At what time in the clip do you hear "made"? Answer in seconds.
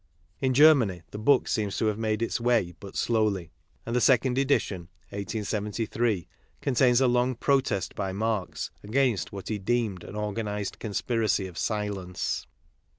1.99-2.23